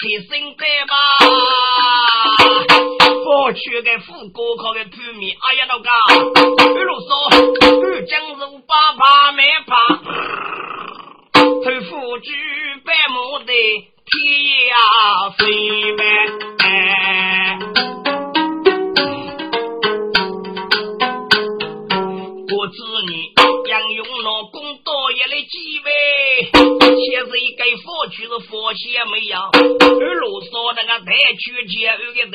[0.00, 0.94] 开心的吧。
[3.22, 6.39] 过去的副高考的铺面，哎呀，老哥，
[27.76, 32.32] 佛就是佛仙没有，二路说那个带去接二个人，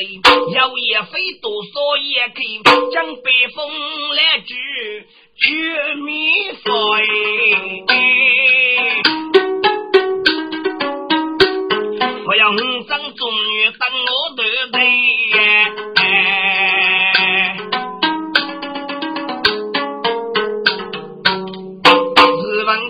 [0.54, 2.62] 有也非多说也可以
[2.92, 3.70] 将北风
[4.16, 4.54] 来治
[5.38, 6.06] 绝米
[6.64, 6.68] 费。
[12.28, 12.54] 我要五
[12.88, 14.80] 张中女等我的队。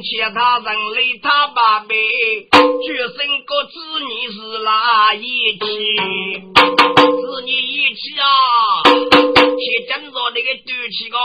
[0.07, 1.29] 其他人类他，
[2.85, 5.59] 决生个子女是哪一期？
[6.93, 11.17] 子女一起啊，去整着那个赌气个，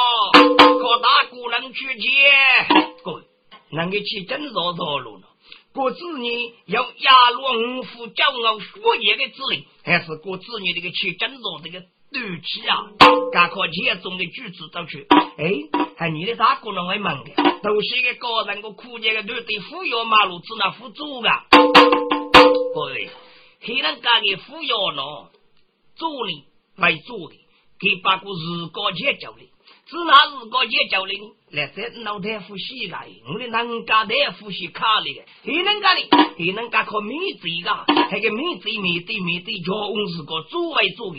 [0.79, 2.09] 靠大姑娘去接。
[3.05, 3.23] 各位，
[3.71, 5.23] 那个去整着着路了？
[5.75, 8.67] 过子女要压落五虎骄傲血
[9.03, 11.85] 液的子女，还是过子女那个去整着这个？
[12.13, 12.91] 对起啊，
[13.33, 15.07] 赶快钱中的句子走去。
[15.39, 15.53] 哎，
[15.97, 17.31] 还你的大姑娘会忙的，
[17.63, 21.47] 都是一个高人个苦节个女的，扶摇马路只能扶住啊。
[22.75, 23.09] 各位，
[23.61, 25.03] 黑人家的扶摇呢，
[25.97, 26.45] 助理
[26.79, 27.37] 为助的，
[27.79, 29.49] 给把个日高钱交的，
[29.91, 31.13] 只拿日高钱交的。
[31.51, 33.51] 来在老太夫洗来，我的人
[33.85, 36.07] 家大夫洗卡里的，还能干的，
[36.39, 37.71] 还能干靠面子个，
[38.09, 41.19] 那个面子面对面对叫我是个作为做的，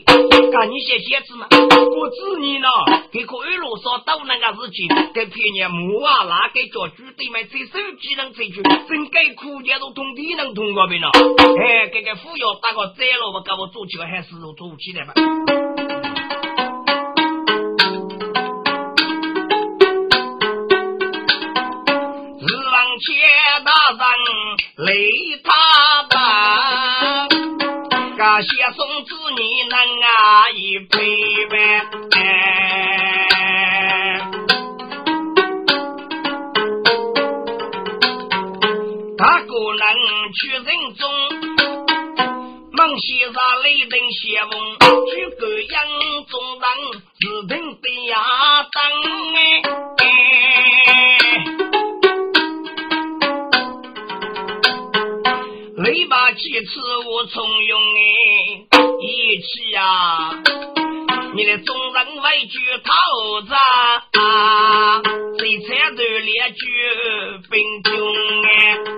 [0.52, 2.70] 干你些写字嘛，我子女呢，
[3.12, 15.61] 给可一路上都那个事情，给骗人木啊，那给叫猪对面在手机能追去，真该苦节都通地能通过边了，哎，给个副药打个摘了，我给我做起来还是做不起来吧。
[24.84, 25.10] 雷
[25.44, 25.52] 他
[26.10, 27.28] 吧，
[28.18, 31.56] 感谢送子女能啊一陪伴。
[39.20, 39.86] 大哥能
[40.34, 40.66] 去人
[40.96, 41.02] 中，
[42.72, 44.52] 忙写上雷灯写梦，
[45.12, 45.76] 举个杨
[46.26, 47.01] 中人，
[57.34, 57.98] 从用哎，
[59.00, 59.82] 一起呀，
[61.34, 62.92] 你的众人为句讨
[63.48, 63.56] 债，
[65.40, 66.60] 谁才都列举
[67.50, 67.92] 兵中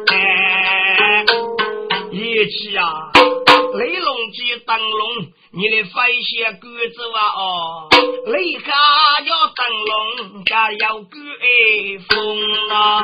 [0.09, 1.23] 哎，
[2.11, 3.11] 一起呀，
[3.77, 7.87] 雷龙及灯笼，你的飞些鸽子啊哦，
[8.31, 8.65] 雷下
[9.25, 11.45] 要灯笼，加要鸽哎
[12.09, 12.13] 风
[12.71, 13.03] 啊。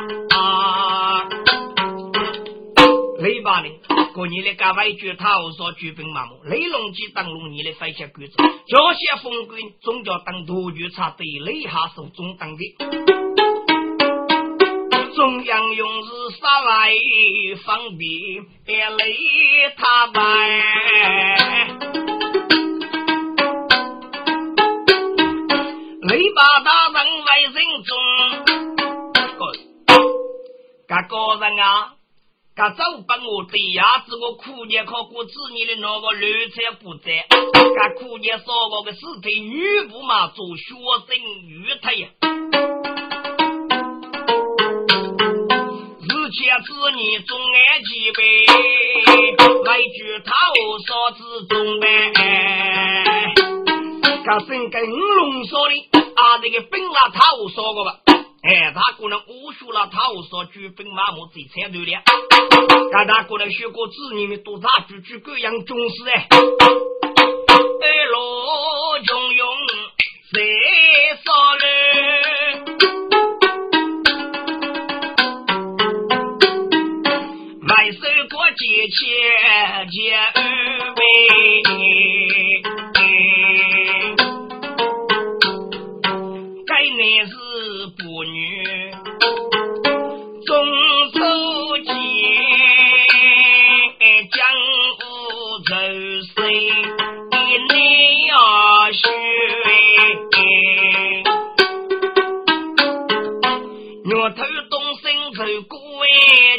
[3.20, 3.68] 雷把呢？
[4.12, 6.42] 过年的干外句，他无说举兵麻木。
[6.44, 8.34] 雷龙机当龙，你的飞下鬼子，
[8.66, 12.76] 这些风鬼总叫当土局差队雷下手中当的。
[15.14, 16.10] 中央勇士
[16.40, 16.92] 杀来
[17.64, 19.16] 方便，别雷
[19.76, 20.20] 他败。
[26.02, 27.54] 雷把大人为人
[27.84, 27.96] 中，
[30.88, 31.16] 各个
[31.46, 31.99] 人啊。
[32.60, 40.74] 他早把我对呀，子我苦年考过子女的那个绿彩不在，他苦年说我的尸体女不嘛做学
[41.08, 41.16] 生
[41.48, 42.06] 女太呀，
[46.02, 48.44] 日前子女总爱几杯，
[49.64, 50.30] 来句他
[50.86, 52.12] 说之中呗，
[54.22, 57.20] 他真跟龙说的，啊这个本啊他
[57.54, 58.00] 说过吧。
[58.42, 62.02] 哎，他可能武术了，他说举兵马目最惨对了。
[62.90, 66.26] 但他可能学过子女们多大举举各样重视哎。
[66.30, 68.18] 二路
[69.04, 69.46] 中用
[70.32, 70.38] 谁
[71.22, 71.62] 少了？
[77.60, 77.98] 买手
[78.30, 78.98] 过节前
[79.90, 80.16] 结
[96.10, 97.38] 走谁一
[97.72, 97.78] 年
[98.34, 98.36] 啊
[98.90, 99.00] 雪，
[104.04, 105.04] 牛头东升
[105.36, 106.08] 走过一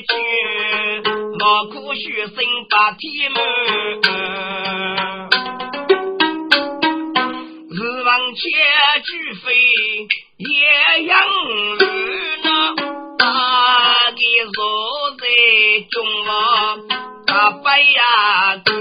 [0.07, 0.09] 句，
[1.37, 2.35] 劳苦学生
[2.69, 3.37] 把天门，
[7.71, 8.41] 日往前
[9.03, 9.51] 举飞
[10.37, 10.47] 也
[11.07, 11.29] 养儿
[12.45, 12.47] 呢，
[17.63, 18.73] 白呀卷，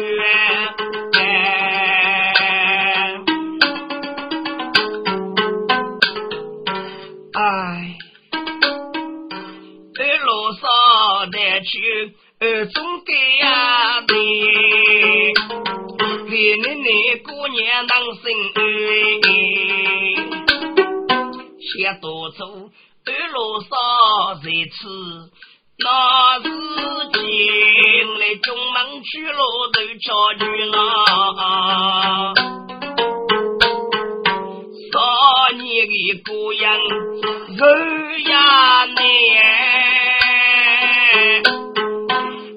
[7.34, 7.96] 哎，
[9.94, 10.60] 在路上
[11.30, 12.16] 带去。
[12.40, 13.12] 呃，总该
[13.44, 14.14] 呀的，
[16.30, 16.88] 给你那
[17.18, 18.58] 姑娘当生儿，
[21.60, 21.68] 先
[22.00, 22.46] 多走
[23.04, 23.68] 二路上
[24.42, 24.78] 再吃，
[25.82, 25.88] 那
[26.42, 26.44] 是
[27.14, 27.20] 进
[28.18, 29.40] 来中门去路
[29.72, 30.74] 都瞧去了，
[34.92, 34.94] 少
[35.56, 35.92] 年的
[36.26, 36.62] 姑娘
[37.56, 37.62] 肉
[38.28, 38.32] 呀
[38.94, 38.98] 难。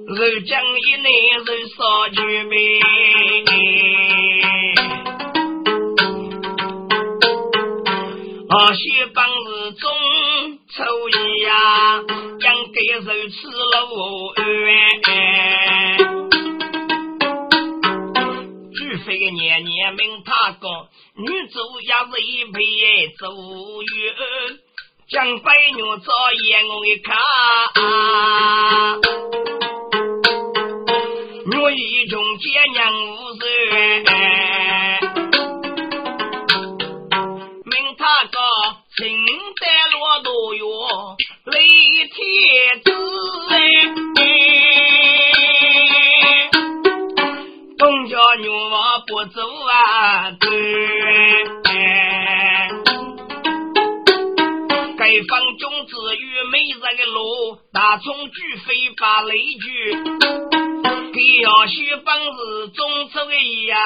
[0.05, 1.07] 肉将一内
[1.45, 1.79] 肉烧
[2.09, 2.15] 酒
[2.49, 2.53] 梅，
[8.49, 8.83] 二些
[13.93, 15.07] 吃了圆。
[18.73, 22.57] 举飞年年命他高，女主也是一辈
[23.19, 24.15] 走远，
[25.09, 26.11] 将白牛照
[26.45, 27.15] 眼我一看。
[31.61, 33.41] 我一中结娘无事，
[37.65, 38.37] 命他个
[58.03, 59.93] 路，大葱举飞把雷举。
[61.13, 63.33] 给要许本事种出个
[63.67, 63.77] 呀，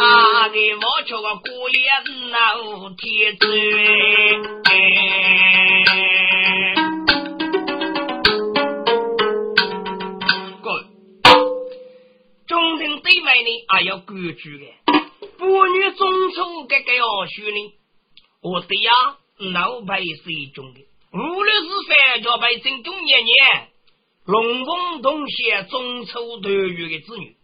[0.00, 1.90] 啊给我瞧个姑爷
[2.30, 3.46] 闹天子。
[10.62, 10.84] 哥，
[12.46, 14.66] 中人对外呢还要规矩的，
[15.38, 17.72] 妇女中出这个要许呢，
[18.42, 18.92] 我的呀
[19.38, 20.80] 老百姓种的，
[21.14, 23.68] 无论是三家百姓中年年。
[24.26, 27.36] 龙凤同写中秋团圆的子女，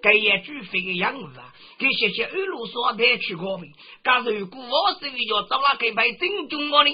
[0.00, 3.66] 该也举飞的养物啊，给谢谢二路所带去过费。
[4.04, 6.90] 假如果我手里要找那给派正中我呢，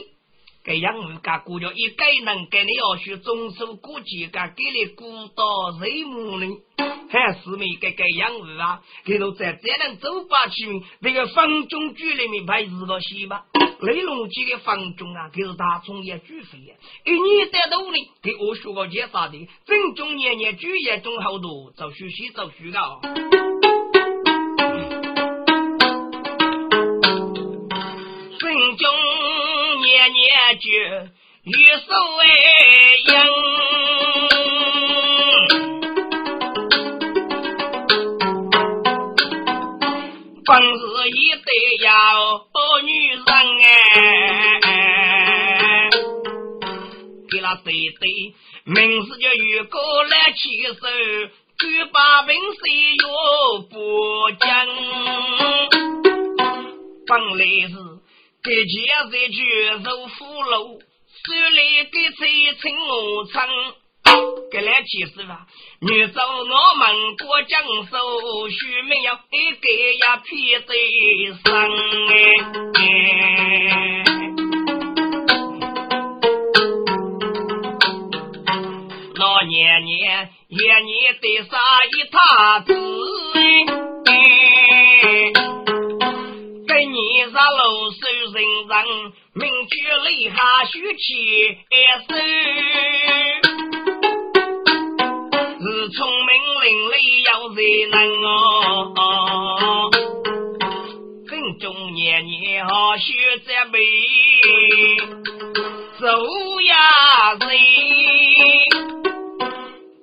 [0.65, 5.05] 该养物噶估叫一该能给你要学中秋过节噶给你鼓
[5.35, 5.45] 捣
[5.81, 6.47] 谁母呢？
[7.11, 8.81] 还是没给该养物啊？
[9.05, 10.67] 给都在这能走吧去，
[11.01, 13.45] 那个方中局里面派四个戏吧。
[13.83, 16.75] 雷龙几个房中啊，就是大葱也举飞呀！
[17.05, 23.01] 一年在努力，给我学个介绍的，正中年年举业中好多，做学习做学啊！
[28.39, 28.89] 正中
[29.83, 30.71] 年年举，
[31.43, 32.25] 玉手为
[33.09, 33.11] 英，
[40.45, 41.91] 本是一对呀。
[42.85, 44.61] 女人哎，
[47.31, 50.75] 给那对对，名字叫玉哥来起手，
[51.59, 52.61] 举把文水
[52.97, 53.07] 又
[53.71, 54.67] 不讲，
[57.07, 57.75] 本来是
[58.43, 58.75] 给钱
[59.11, 59.39] 在举
[59.85, 60.81] 手扶楼，手
[61.51, 62.23] 里给谁
[62.61, 62.91] 称我
[63.27, 63.35] 称。
[64.53, 65.47] 给来其实啊，
[65.81, 66.45] 女走我
[66.77, 69.67] 们过江手，须没有一个
[70.05, 70.75] 呀皮在
[71.33, 71.43] 身
[72.05, 72.13] 哎。
[79.15, 80.91] 老年年爷你
[81.23, 81.57] 得杀
[81.89, 82.75] 一塔子
[84.05, 84.13] 哎，
[86.69, 87.97] 给你杀老手
[88.35, 88.37] 人
[88.69, 88.73] 人，
[89.33, 91.01] 名句泪下须起
[92.07, 92.13] 手。
[95.95, 96.29] 聪明
[96.63, 96.95] 伶俐
[97.29, 99.91] 又谁能哦？
[101.29, 103.79] 正中年年好学在背，
[106.01, 106.07] 走
[106.63, 107.47] 呀人，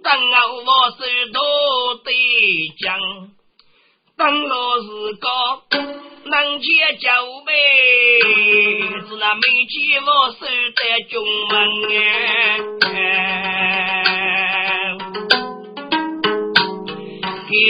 [0.03, 0.07] 等
[0.65, 0.99] 我手
[1.33, 1.39] 都
[2.03, 2.07] 得
[2.79, 2.99] 讲，
[4.15, 5.27] 等我是个
[6.29, 6.67] 能接
[6.99, 7.09] 酒
[7.47, 7.51] 杯，
[9.07, 10.79] 是那没见我手在
[11.09, 11.13] 中
[11.49, 11.57] 门
[12.93, 13.98] 哎。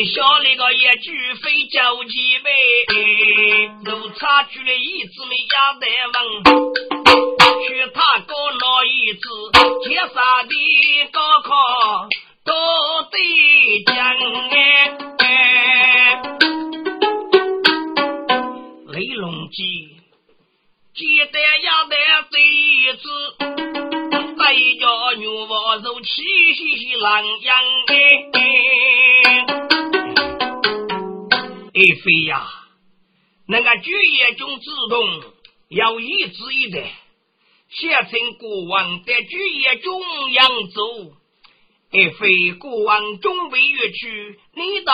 [0.05, 2.49] 小那个一句非叫几杯，
[3.85, 6.15] 都差距了一子没压得稳，
[7.67, 9.19] 去他哥那一子，
[9.87, 10.53] 接啥的
[11.11, 12.07] 高考
[12.45, 12.53] 都
[13.11, 13.95] 得讲
[15.19, 15.25] 哎。
[18.87, 19.61] 雷龙记，
[20.95, 21.95] 记得要得
[22.31, 22.37] 对
[22.93, 23.03] 子，
[24.37, 24.43] 再
[24.79, 26.07] 叫女娃走七
[26.55, 27.55] 夕狼样
[27.87, 27.93] 哎。
[31.73, 32.47] 哎飞呀，
[33.47, 35.23] 那个举业中自动
[35.69, 36.91] 要一直一代。
[37.69, 41.13] 写成国王在举业中扬州，
[41.91, 44.91] 而非国王准备越去，你到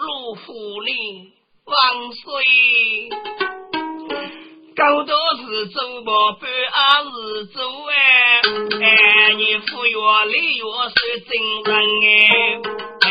[0.00, 1.32] 陆府里
[1.64, 3.08] 万岁。
[4.74, 8.42] 高多是走过半阿日走哎，
[8.82, 10.64] 哎，你赴约礼约
[10.96, 11.30] 是真
[11.62, 11.72] 人
[13.02, 13.06] 哎，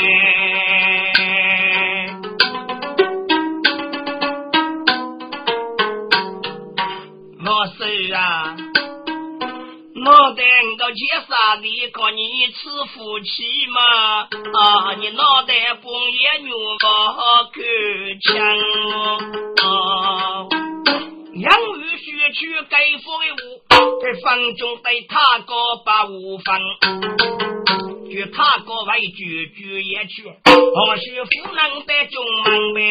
[7.46, 8.56] 老师啊。
[9.98, 10.46] 我等
[10.78, 14.28] 个结啥的，靠你吃福气嘛？
[14.60, 17.58] 啊，你脑袋半夜牛毛够
[18.22, 18.34] 强
[19.64, 20.50] 哦！
[21.36, 23.62] 养鱼需去盖房屋，
[24.02, 25.54] 在房中带他个
[25.86, 26.60] 把屋房，
[28.10, 32.84] 就他个外居居也去，或许不能得中门呗，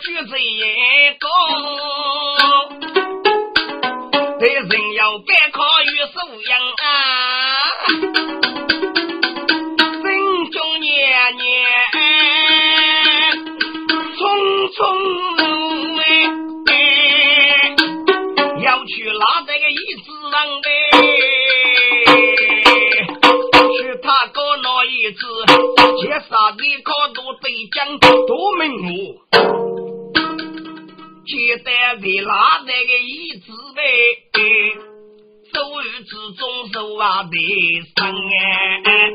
[0.00, 1.26] 举着眼光，
[4.38, 6.50] 对人要改考与素养
[6.84, 6.86] 啊，
[10.02, 10.04] 心
[10.52, 10.88] 中念
[11.36, 11.42] 念
[14.16, 14.20] 匆
[14.72, 14.76] 匆，
[18.62, 20.68] 要去拉这个椅子上的，
[23.76, 25.20] 去他高那椅子。
[26.00, 29.20] 接杀的靠多对将多明目，
[31.28, 33.82] 接待为哪那个椅子呗？
[35.52, 37.30] 周日之中手啊的
[37.94, 39.12] 伤哎！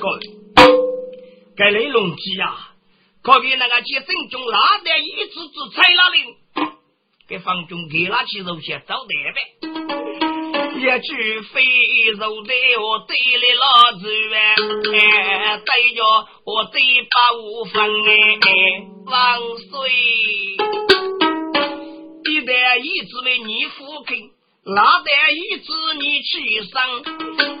[0.00, 0.18] 各位
[1.56, 2.74] 该雷龙机啊，
[3.22, 6.16] 可比那个接正中拉的椅子之踩那里，
[7.28, 9.40] 给房中给那去肉些找得呗。
[10.74, 11.62] 一句非
[12.18, 14.02] 肉的我对了老子
[14.34, 16.02] 哎，对着
[16.44, 17.80] 我对八五分
[18.40, 18.50] 哎，
[19.06, 19.38] 万
[19.70, 19.90] 岁！
[22.24, 24.30] 一代一子为你父亲，
[24.64, 26.72] 那代一子你去生，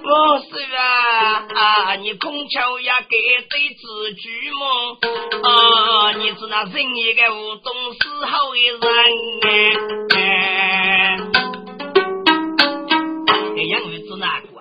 [0.04, 3.18] 我说啊啊，你空桥也给
[3.50, 4.98] 对子句么？
[5.42, 8.90] 啊，你是那人一个无懂事好的人
[10.14, 10.16] 哎。
[13.64, 14.51] 养儿子哪个？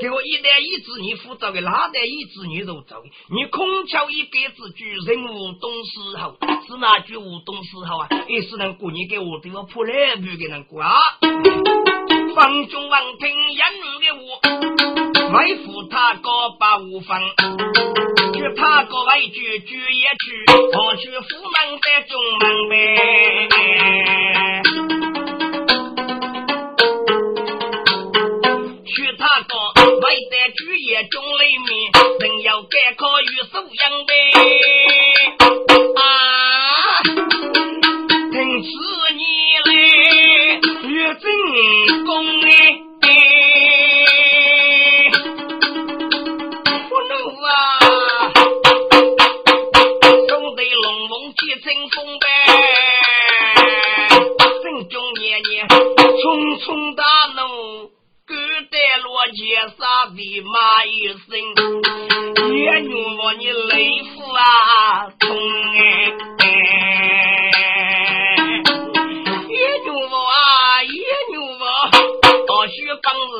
[0.00, 3.10] 给我一代一子你辅导的，哪代一子你都走的？
[3.30, 6.34] 你空桥一辈子句人无懂事好，
[6.66, 8.08] 是哪句无懂事好啊？
[8.26, 10.96] 也是能过年给我对我破来不给人过啊！
[12.34, 14.40] 方中王听养儿的我，
[15.34, 17.20] 外父他高把无方，
[18.32, 19.84] 就他个外句句也
[20.24, 20.46] 句，
[20.78, 22.78] 我去府门在中门呗。
[30.00, 34.59] 为在举业中里面，人要改考与素养呗。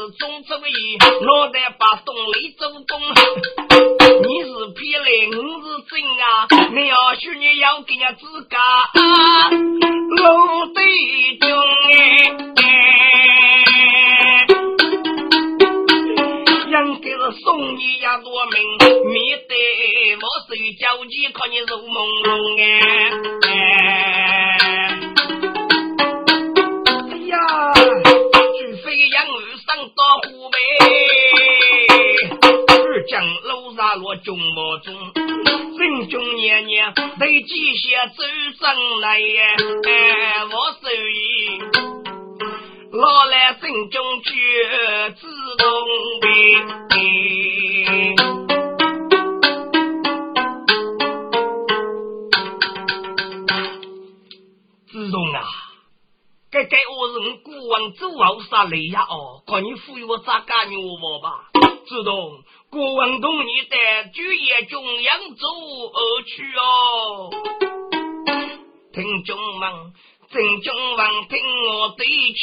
[0.00, 2.98] 当日总走一，脑袋把东雷走东。
[4.22, 6.24] 你是骗来，我是真啊！
[6.72, 8.56] 你要许你要给人自家
[10.16, 11.46] 老对中
[12.56, 12.64] 哎。
[16.70, 18.54] 应该是送你呀多命，
[19.12, 19.52] 免得
[20.16, 22.26] 我手交际看你入朦胧
[22.58, 23.48] 哎！
[27.10, 27.36] 哎呀，
[27.74, 27.78] 除
[28.82, 29.14] 非杨
[29.70, 30.56] 上到湖北，
[32.74, 38.24] 二将楼上落中毛中，心中年年对几些走
[38.58, 39.54] 上来呀！
[39.86, 41.60] 哎，我手艺。
[42.90, 44.30] 老来心中觉
[45.20, 45.70] 自动
[46.20, 46.26] 的，
[54.90, 55.38] 自动啊！
[56.50, 56.66] 该我
[57.20, 57.38] 人
[57.70, 61.44] 王走后杀雷呀哦，看你赋予我咋干你我吧？
[61.86, 63.76] 自动国王同你的
[64.12, 65.46] 举业中央走
[65.94, 67.30] 而去哦，
[68.92, 69.92] 听众们，
[70.32, 72.42] 听众们听我对劝，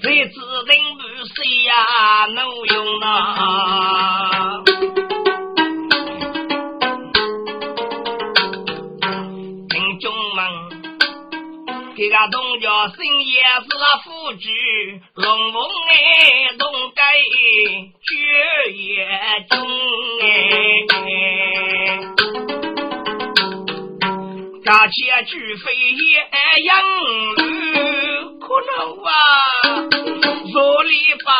[0.00, 1.02] 这次人不
[1.34, 3.10] 谁呀，能用啊？
[12.32, 14.48] 东家生也是那夫子，
[15.16, 15.94] 龙凤哎，
[16.58, 17.02] 东改
[18.00, 18.10] 绝
[18.72, 19.06] 也
[19.50, 19.60] 中
[20.22, 20.24] 哎，
[24.64, 24.92] 大且
[25.26, 26.26] 巨飞也
[26.62, 26.72] 养
[28.40, 28.72] 可能
[29.04, 29.10] 啊，
[30.52, 31.30] 若里把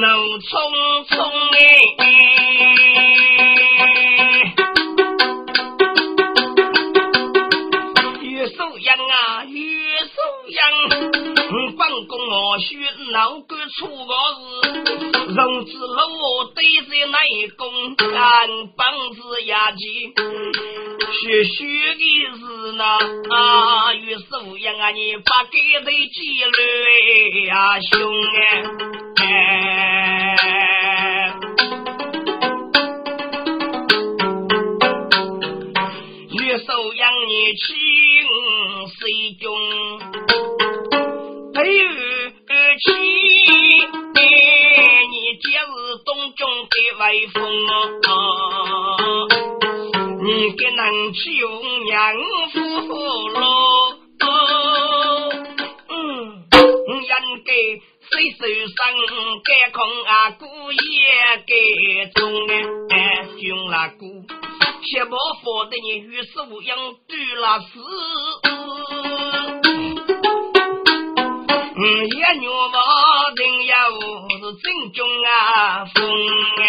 [0.40, 0.44] 匆
[1.08, 1.14] 匆
[1.52, 2.15] 哎。
[13.78, 14.72] 出个事，
[15.34, 17.68] 荣子路对在那一公，
[18.14, 19.76] 俺帮子压起，
[21.20, 22.00] 学学的
[22.38, 22.84] 是呢
[23.28, 26.58] 啊，与素养啊，你把给的记录
[27.48, 27.92] 呀，兄
[29.16, 29.24] 哎，
[36.30, 37.66] 与素养你请
[38.88, 38.98] 谁
[39.42, 39.44] 中？
[41.56, 41.70] 有
[42.78, 43.25] 气，你
[60.04, 60.78] 啊，姑爷
[61.46, 62.32] 给中
[62.88, 62.94] 啊，
[63.38, 64.26] 凶了姑，
[64.84, 66.76] 切莫佛的你与手养
[67.08, 67.80] 对了死。
[71.78, 72.80] 野牛毛
[73.36, 75.94] 定呀，我是正宗啊，风
[76.56, 76.64] 啊，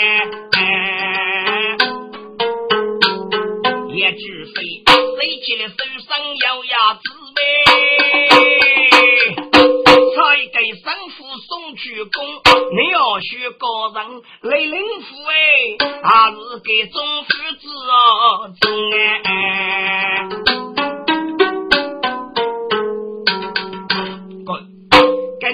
[13.19, 17.27] 学高人雷灵府哎，还是给中夫
[17.59, 20.27] 子哦，中哎。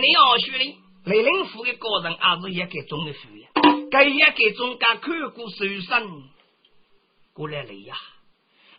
[0.04, 3.48] 你要学的雷灵府的个人，还是也给中的服呀？
[3.90, 6.24] 该也给中家看过受伤
[7.34, 7.96] 过来了呀！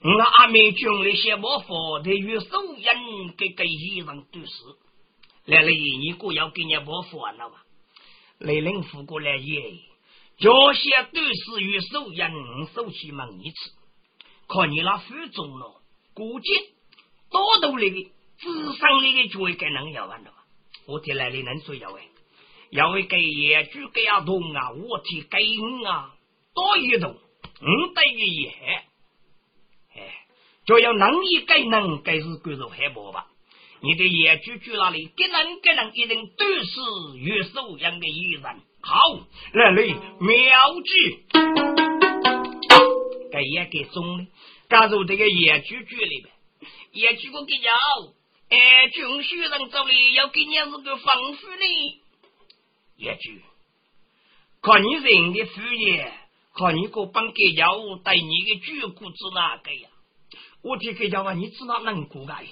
[0.03, 4.53] 我阿妹军那些毛发的与手人给给些人都是
[5.47, 7.64] 来了，你过要给你毛发了吧？
[8.39, 9.61] 雷灵府过来也，
[10.39, 13.71] 这些都是与手人手起门一次，
[14.49, 15.81] 看你那负重了，
[16.15, 16.51] 估计
[17.31, 20.33] 多多那个智商那个就会给能要完了。
[20.87, 22.03] 我听来的人说要喂，
[22.71, 26.15] 要为给业主给阿动啊，我替给你啊，
[26.53, 28.85] 多一动，五等于一害，
[29.95, 30.27] 哎，
[30.67, 33.29] 就要能力给能，该是归入海波吧？
[33.85, 36.81] 你的业主住那里，给人给人一定都是
[37.21, 38.43] 有素养的艺人。
[38.81, 38.97] 好，
[39.53, 39.83] 来来，
[40.21, 40.91] 妙计，
[43.31, 44.27] 给也给中的，
[44.71, 46.35] 加入这个业主住里边，
[46.93, 47.73] 业主我给要。
[48.49, 52.01] 哎，军需人走哩，要给你是个丰富哩。
[52.97, 53.33] 也就
[54.63, 56.11] 看你人的副业，
[56.55, 59.91] 看你个帮给家务对你的主顾指哪个呀？
[60.63, 62.47] 我听给家话，你知道能过来？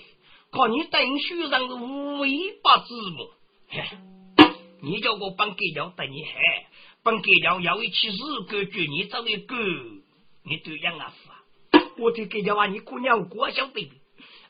[0.52, 1.74] 看你等书人是
[2.20, 3.30] 尾巴字母，
[3.70, 3.82] 嘿，
[4.82, 6.66] 你叫我帮给家等你嗨，
[7.02, 8.12] 帮给家要一起日
[8.50, 9.56] 个绝你找一个，
[10.44, 11.40] 你都样啊是啊？
[11.96, 13.90] 我听给家话，你姑娘过晓得。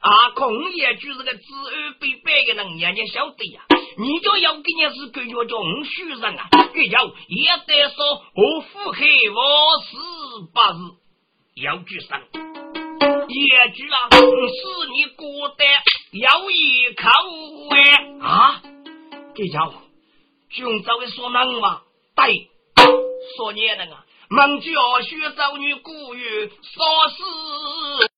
[0.01, 1.39] 啊，空也就是个知
[1.73, 3.63] 恩背白的人，人家晓得呀。
[3.97, 12.21] 你就要给你是个叫叫五虚人啊，这叫也得说我腹黑我死八日要举上，
[13.33, 14.19] 也举啊，是
[14.93, 15.65] 你过得
[16.11, 17.09] 有意口
[17.71, 18.63] 哎啊，
[19.35, 19.75] 这叫
[20.51, 21.83] 军早的说能吗？
[22.15, 22.51] 对，
[23.37, 23.97] 说你那个，
[24.29, 24.71] 孟家
[25.03, 28.12] 学找女古语说是。